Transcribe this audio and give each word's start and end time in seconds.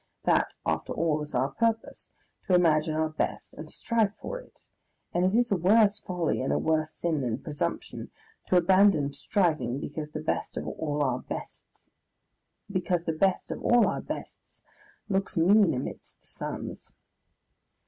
That, 0.23 0.55
after 0.65 0.93
all, 0.93 1.21
is 1.21 1.35
our 1.35 1.49
purpose, 1.51 2.09
to 2.47 2.55
imagine 2.55 2.95
our 2.95 3.09
best 3.09 3.53
and 3.53 3.69
strive 3.69 4.15
for 4.15 4.39
it, 4.39 4.65
and 5.13 5.23
it 5.23 5.35
is 5.37 5.51
a 5.51 5.55
worse 5.55 5.99
folly 5.99 6.41
and 6.41 6.51
a 6.51 6.57
worse 6.57 6.89
sin 6.91 7.21
than 7.21 7.37
presumption, 7.37 8.09
to 8.47 8.57
abandon 8.57 9.13
striving 9.13 9.79
because 9.79 10.09
the 10.09 10.19
best 10.23 10.57
of 10.57 10.67
all 10.67 11.03
our 11.03 11.19
bests 11.21 11.91
looks 12.67 15.37
mean 15.37 15.71
amidst 15.75 16.21
the 16.21 16.25
suns. 16.27 16.91